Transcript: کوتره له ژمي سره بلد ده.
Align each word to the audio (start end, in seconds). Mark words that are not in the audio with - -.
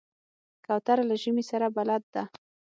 کوتره 0.65 1.03
له 1.09 1.15
ژمي 1.21 1.43
سره 1.51 1.67
بلد 1.77 2.03
ده. 2.13 2.23